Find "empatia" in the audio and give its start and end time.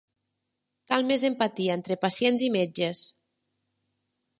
1.29-1.77